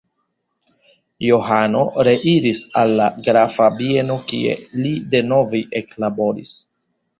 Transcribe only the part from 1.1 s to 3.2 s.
Johano reiris al la